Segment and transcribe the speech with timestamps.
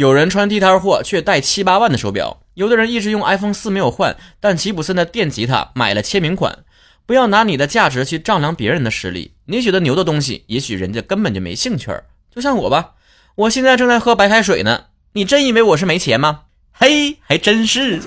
[0.00, 6.60] 有人穿地摊货却戴七八万的手表，有的人一直用 iPhone 四没有换，但吉普森的电吉他买了签名款。
[7.04, 11.92] 不要拿你的价值去丈量别人的实力，你觉得牛的东西，也许人家根本就没兴趣。
[12.34, 12.92] 就像我吧，
[13.34, 16.44] 我现在正在喝白开水呢，你真以为我是没钱吗？
[16.72, 18.00] 嘿，还真是。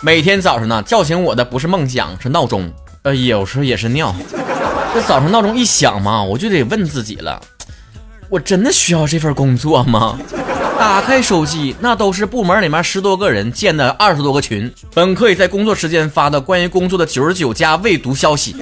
[0.00, 2.72] 每天早上呢，叫醒我的不是梦想，是闹钟。
[3.02, 4.14] 呃，有时候也是尿。
[4.94, 7.40] 这早上闹钟一响嘛，我就得问自己了：
[8.28, 10.18] 我真的需要这份工作吗？
[10.78, 18.54] 打开手机，那都是部门里面十多个人建的二十多个群，本可以在工作时间发的关于工作的九十九加未读消息。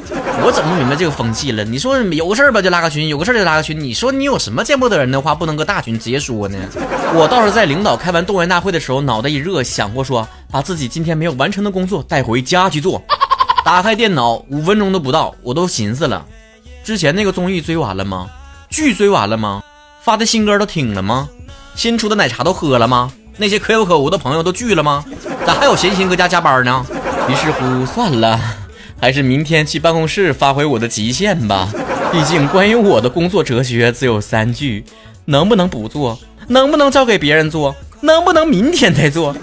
[0.42, 1.64] 我怎么明白这个风气了？
[1.64, 3.78] 你说有个事儿吧，就拉个群；有个事儿就拉个群。
[3.78, 6.58] 你说你有什么见不得人的话，不能搁大群直接说呢？
[7.14, 13.02] 我倒是在领导开完动员大会的时候，脑袋一热，想过说把自己今天没有完成的工作带回家去做。
[13.64, 16.24] 打开电脑，五分钟都不到，我都寻思了，
[16.82, 18.28] 之前那个综艺追完了吗？
[18.70, 19.62] 剧追完了吗？
[20.02, 21.28] 发的新歌都听了吗？
[21.74, 23.12] 新出的奶茶都喝了吗？
[23.36, 25.04] 那些可有可无的朋友都聚了吗？
[25.46, 26.84] 咋还有闲心搁家加班呢？
[27.28, 28.40] 于是乎，算了，
[29.00, 31.68] 还是明天去办公室发挥我的极限吧。
[32.10, 34.84] 毕竟，关于我的工作哲学只有三句：
[35.26, 36.18] 能不能不做？
[36.48, 37.74] 能不能交给别人做？
[38.00, 39.36] 能不能明天再做？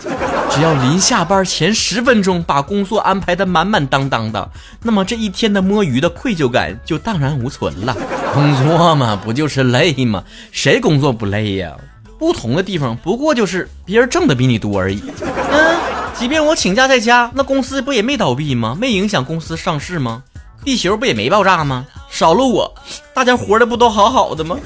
[0.58, 4.50] 只要临下班前十分钟把工作安排的满满当当的，
[4.82, 7.96] 那么这一天的摸鱼的愧疚感就荡然无存了。
[8.34, 10.24] 工作嘛，不就是累吗？
[10.52, 11.78] 谁工作不累呀？
[12.18, 15.04] 不同的地方不过就是别人挣的比你多而已。
[15.22, 15.78] 嗯，
[16.18, 18.76] 即便我请假在家，那公司不也没倒闭吗？
[18.82, 20.24] 没影响公司上市吗？
[20.66, 21.86] 地球不也没爆炸吗？
[22.10, 22.74] 少了我，
[23.14, 24.58] 大家活的不都好好的吗？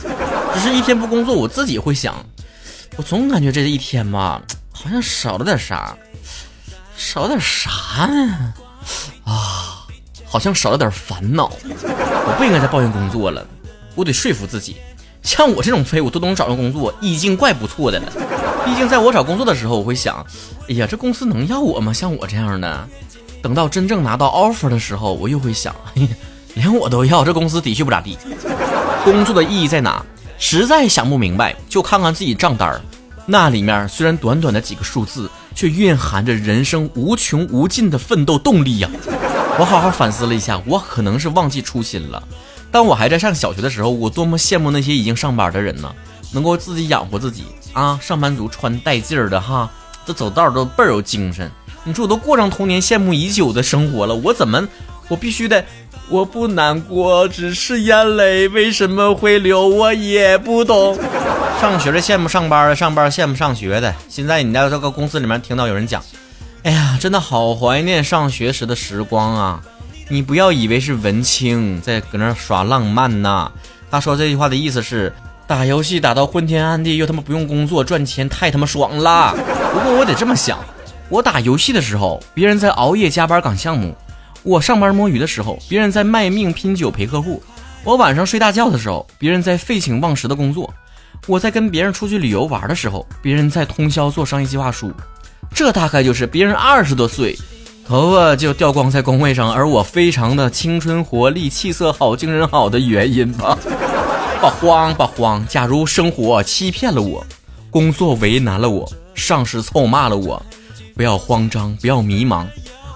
[0.53, 2.16] 只是一天不工作，我自己会想。
[2.95, 4.42] 我总感觉这一天吧，
[4.84, 5.96] 好像少了点啥，
[6.98, 8.54] 少了点啥呢？
[9.26, 9.86] 啊，
[10.26, 11.52] 好像少了点烦恼。
[11.64, 13.46] 我不应该再抱怨工作了，
[13.94, 14.78] 我得说服自己，
[15.22, 18.12] 像我这种废物都能找到工作，已经怪不错的了。
[18.66, 20.26] 毕竟在我找工作的时候，我会想，
[20.68, 21.94] 哎呀，这公司能要我吗？
[21.94, 22.88] 像我这样的，
[23.42, 25.76] 等到真正拿到 offer 的时候，我又会想，
[26.55, 28.17] 连我都要，这公司的确不咋地。
[29.04, 30.04] 工作的意义在哪？
[30.39, 32.82] 实在想不明白，就看看自己账单儿，
[33.31, 38.89] 那里面虽然短短的几个数字，却蕴含着人生无穷无尽的奋斗动力呀！
[39.58, 42.21] 我好好反思了一下，我可能是忘记初心了。
[42.69, 45.89] 当我还在上小学的时候，我多么羡慕那些已经上班的人呢，
[46.33, 47.97] 能够自己养活自己啊！
[48.02, 49.69] 上班族穿带劲儿的哈，
[50.05, 51.49] 这走道都倍儿有精神。
[51.86, 54.67] 你说我都过上童年羡慕已久的生活了，我怎么，
[55.08, 55.63] 我必须得。
[56.09, 60.99] 我不难过，只是眼泪为什么会流，我也不懂。
[61.61, 63.94] 上学的羡慕上班的，上班羡慕上学的。
[64.10, 66.04] 现在你在这个公司里面听到有人讲，
[66.64, 69.61] 哎呀，真的好怀念上学时的时光啊！
[70.10, 73.52] 你不要以为是文青在搁那耍浪漫呐。
[73.92, 75.14] 他说这句话的意思是，
[75.45, 79.36] 打游戏打到昏天暗地，又他妈不用工作赚钱，太他妈爽了。
[79.72, 80.58] 不过我得这么想，
[81.10, 83.95] 我打游戏的时候，别人在熬夜加班赶项目。
[84.42, 87.39] 我上班摸鱼的时候，别人在卖命拼酒陪客户；
[87.83, 90.67] 我晚上睡大觉的时候，别人在废寝忘食的工作；
[91.27, 94.92] 我在跟别人出去旅游玩的时候，别人在通宵做商业计划书。
[95.54, 97.37] 这大概就是别人二十多岁，
[97.86, 103.58] 头发就掉光在工位上，而我非常的青春活力、气色好、精神好的原因吧。
[104.39, 107.23] 不慌不慌，假如生活欺骗了我，
[107.70, 110.43] 工作为难了我，上司臭骂了我，
[110.95, 112.48] 不要慌张，不要迷茫。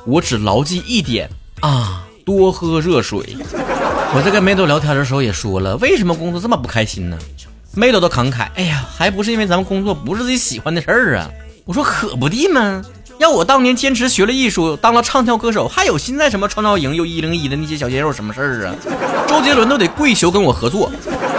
[0.08, 3.38] 我只牢记一点啊，多喝热水。
[4.16, 7.20] 我在跟梅朵聊天的时候也说了，为什么工作这么不开心呢？
[7.76, 11.30] 梅豆都感慨，哎呀，还不是因为咱们工作不是自己喜欢的事儿啊。
[11.66, 12.82] 我说可不地吗？
[13.18, 18.76] 要我当年坚持学了艺术，当了唱跳歌手，还有现在什么创造营又一零一的那些小鲜肉什么事儿啊？
[19.28, 20.92] 周杰伦都得跪求跟我合作。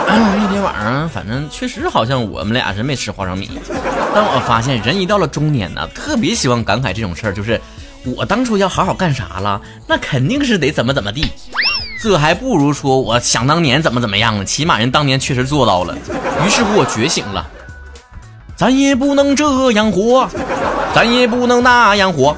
[0.08, 3.50] 那天晚上，反正确实好像我们俩是没吃花生米。
[4.14, 7.60] 但我发现人一到了中年呢，特别喜欢感慨这种事儿，就是。
[8.14, 9.60] 我当初要好好干啥了？
[9.88, 11.26] 那肯定是得怎么怎么地，
[12.00, 14.44] 这还不如说我想当年怎么怎么样呢？
[14.44, 15.96] 起码人当年确实做到了。
[16.44, 17.46] 于是乎，我觉醒了，
[18.56, 20.28] 咱也不能这样活，
[20.94, 22.36] 咱也不能那样活，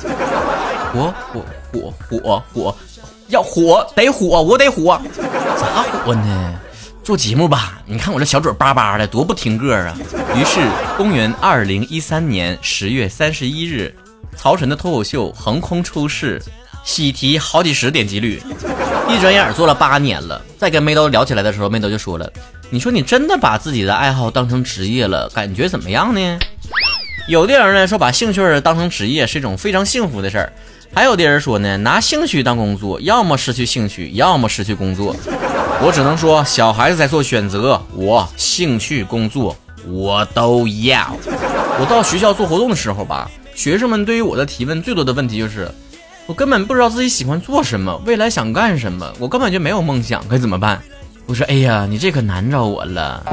[0.93, 2.77] 火火火火火，
[3.29, 5.01] 要火得火，我得火，
[5.57, 6.55] 咋火呢？
[7.03, 9.97] 做节目吧，你看我这小嘴巴巴的，多不听个啊！
[10.37, 10.61] 于是，
[10.97, 13.95] 公元二零一三年十月三十一日。
[14.37, 16.41] 曹晨的脱口秀横空出世，
[16.85, 18.41] 喜提好几十点击率，
[19.09, 20.41] 一转眼做了八年了。
[20.59, 22.31] 再跟梅豆聊起来的时候，梅豆就说了
[22.71, 26.39] ：“你说你真的把自己的爱好当成职业了，感觉怎么样呢？”
[27.29, 30.53] 有的人呢说把兴趣当成职业是一种非常幸福的事儿，
[30.95, 35.15] 还有的人说呢，拿兴趣当工作，要么失去兴趣，要么失去工作。
[35.81, 39.55] 我只能说，小孩子在做选择，我兴趣、工作
[39.87, 41.15] 我都要。
[41.79, 45.71] 我到学校做活动的时候吧，学生们对于我的提问最多的问题就是，
[46.29, 50.79] 我根本不知道自己喜欢做什么，未来想干什么，我根本就没有梦想，该怎么办？
[51.25, 53.25] 我说，哎呀，你这可难着我了。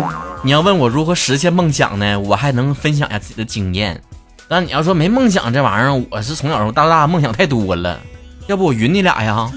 [0.41, 2.17] 你要问我如何实现梦想呢？
[2.17, 4.01] 我还能分享一下自己的经验。
[4.47, 7.99] 但你要说没梦想这玩意儿，我是从小到大梦想太多了。
[8.47, 9.51] 要不我匀你俩呀？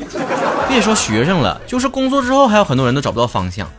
[0.68, 3.70] 别说学生了，就是工作之后，还有很多人都找不到方向，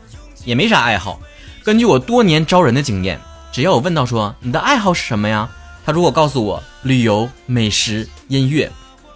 [0.45, 1.19] 也没啥爱好。
[1.65, 3.19] 根据我多年招人的经验，
[3.51, 5.49] 只要我问到说你的爱好是什么呀？
[5.85, 8.71] 他如果告诉我旅游、美食、音乐，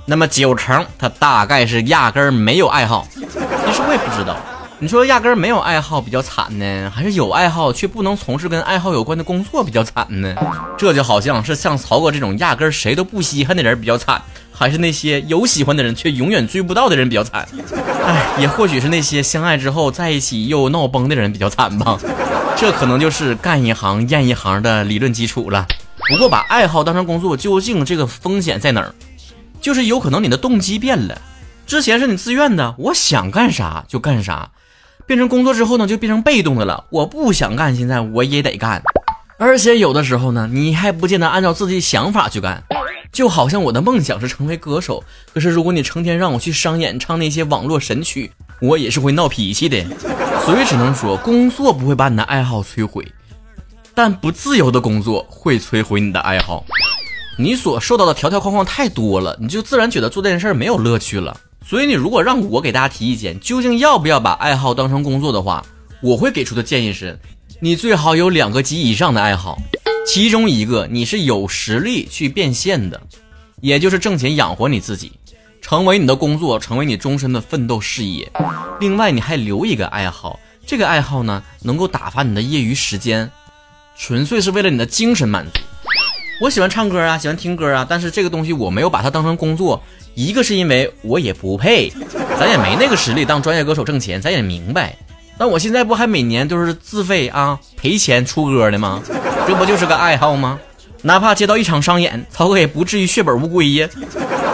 [0.05, 3.07] 那么九成他大概是压根儿没有爱好。
[3.13, 4.35] 其实我也不知道。
[4.79, 10.35] 你说压根儿没有爱好比较惨呢，还是有爱好却不能从事跟爱好有关的工作比较惨呢？
[10.77, 14.21] 这就好像是像曹哥这种压根儿谁都不稀罕的人比较惨，
[14.51, 17.47] 还是那些有喜欢的人却永远追不到的人比较惨？
[18.05, 21.97] 哎，也或许是那些相爱之后在一起又闹崩的人比较惨吧。
[22.57, 25.65] 这可能就是干一行厌一行的理论基础了。
[26.09, 28.93] 不过把爱好当成工作，究竟这个风险在哪儿？
[29.63, 31.21] 就是有可能你的动机变了，
[31.65, 34.51] 之前是你自愿的，我想干啥就干啥。
[35.05, 36.83] 变成工作之后呢，就变成被动的了。
[36.89, 38.83] 我不想干，现在我也得干。
[39.37, 42.61] 而且有的时候呢，你还不见得按照自己想法去干。
[43.13, 45.01] 就好像我的梦想是成为歌手，
[45.33, 48.29] 可是如果你成天让我去商演唱那些网络神曲，
[48.59, 49.81] 我也是会闹脾气的。
[50.43, 53.09] 所以只能说，工作不会把你的爱好摧毁，
[53.95, 56.65] 但不自由的工作会摧毁你的爱好。
[57.37, 61.35] 你所受到的条条框框太多了，你就自然觉得做这件事没有乐趣了。
[61.65, 65.65] 所以，你如果让我给大家提意见，究竟要不要把爱好当成工作的话，
[66.01, 67.17] 我会给出的建议是：
[67.59, 69.57] 你最好有两个及以上的爱好，
[70.05, 73.01] 其中一个你是有实力去变现的，
[73.61, 75.13] 也就是挣钱养活你自己，
[75.61, 78.29] 成为你的工作，成为你终身的奋斗事业。
[78.79, 83.31] 另外，你还留一个爱好，这个爱好呢，能够打发你的业余时间，
[83.97, 85.61] 纯粹是为了你的精神满足。
[86.41, 89.81] 我喜欢唱歌啊，喜欢听歌啊，但是这个东西我没有把它当成工作。
[90.15, 91.91] 一个是因为我也不配，
[92.37, 94.95] 咱也没那个实力当专业歌手挣钱，咱也明白。
[95.37, 99.01] 但我现在不还每年都是自费啊赔钱出歌的吗？
[99.47, 100.59] 这不就是个爱好吗？
[101.01, 103.89] 哪怕接到一场商演，曹哥也不至于血本无归呀。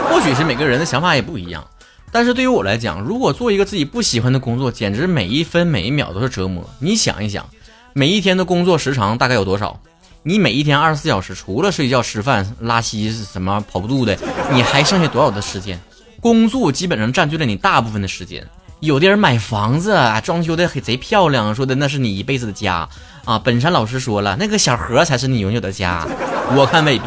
[0.10, 1.66] 或许是每个人的想法也不一样，
[2.12, 6.64] 但是对于我来讲，如果做一个自己不喜欢的工作，简直每一分每一秒都是折磨。
[6.80, 7.46] 你想一想，
[7.94, 9.80] 每一天的工作时长大概有多少？
[10.22, 14.18] 你每一天二十四小时，除了睡觉、吃饭、拉稀什么跑步肚的，
[14.52, 15.80] 你还剩下多少的时间？
[16.20, 18.46] 工作基本上占据了你大部分的时间。
[18.82, 22.88] 有的人买房子啊，装修的贼漂亮，说的那是你一辈子的家
[23.24, 23.40] 啊。
[23.40, 26.06] 本山老师说了，那个小盒才是你永久的家。
[26.54, 27.06] 我看未必。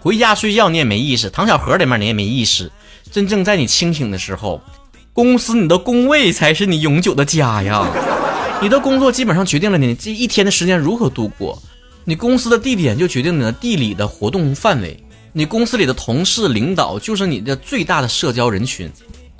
[0.00, 2.70] 回家睡觉你也没意识，躺小盒里面你也没意识。
[3.10, 4.60] 真正在你清醒的时候，
[5.14, 7.86] 公司你的工位才是你永久的家呀。
[8.60, 11.60] 你的工作基本上决定了你这一天的时间如何度过。
[12.04, 14.96] 你公司的地点就决定你的地理的活动范围，
[15.32, 18.90] 你公司里的同事、领导就是你的最大的社交人群。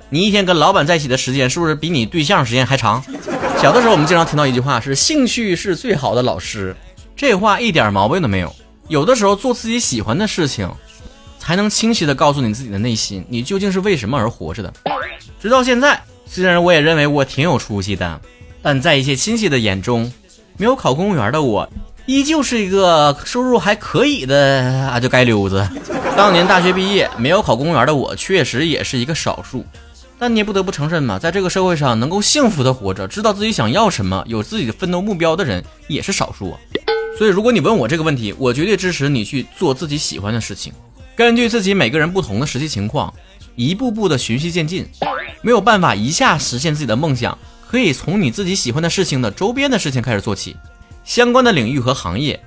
[0.09, 3.03] 你一天跟老板在一起的时间是不是比你对象时间还长？
[3.61, 6.75] 小的时候我们经常听到一句话是“兴趣是最好的老师”，
[7.17, 8.53] 这话一点毛病都没有。
[8.87, 10.69] 有的时候做自己喜欢的事情，
[11.39, 14.73] 才能清晰的告诉你自己的内心，你究竟是为什么而活着的。
[15.41, 18.21] 直到现在，虽然我也认为我挺有出息的，
[18.61, 20.11] 但在一些亲戚的眼中，
[20.57, 21.67] 没有考公务员的我。
[22.05, 25.65] 依旧是一个收入还可以的啊，就街溜子。
[26.17, 29.65] 当年大学毕业没有考公务员的我，确实也是一个少数。
[30.19, 36.59] 但你也不得不承认嘛，在这个社会上能够幸福的活着，知道自己想要什么，有自己的奋斗目标的人也是少数啊。
[37.17, 40.73] 所以，如果你问我这个问题，我绝对支持你去做自己喜欢的事情。
[41.15, 43.13] 根据自己每个人不同的实际情况，
[43.55, 44.85] 一步步的循序渐进。
[45.41, 47.37] 没有办法一下实现自己的梦想，
[47.69, 50.55] 可以从你自己喜欢的事情的周边的事情开始做起。
[51.03, 52.41] 相关的领域和行业，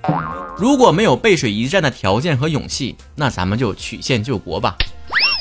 [0.56, 4.74] 如果没有背水一战的条件和勇气，那咱们就曲线救国吧。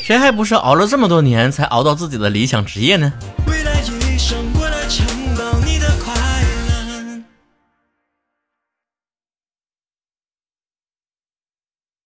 [0.01, 3.11] 谁还不是熬了这么多年才熬到自己的理想职业呢？